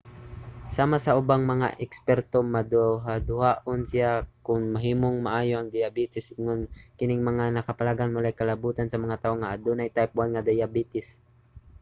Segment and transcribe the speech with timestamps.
[0.75, 4.11] sama sa ubang mga eksperto maduhaduhaon siya
[4.45, 9.35] kon mahimong maayo ang diyabetes ingon nga kining mga nakaplagan walay kalabutan sa mga tawo
[9.39, 11.07] nga adunay type 1 nga diabetes